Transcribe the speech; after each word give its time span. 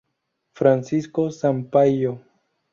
Francisco 0.59 1.29
Sampaio. 1.29 2.19